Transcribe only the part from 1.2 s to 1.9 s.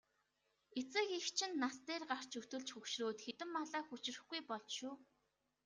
чинь нас